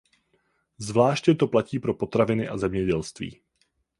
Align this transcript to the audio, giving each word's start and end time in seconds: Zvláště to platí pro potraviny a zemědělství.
Zvláště 0.77 1.35
to 1.35 1.47
platí 1.47 1.79
pro 1.79 1.93
potraviny 1.93 2.47
a 2.47 2.57
zemědělství. 2.57 3.41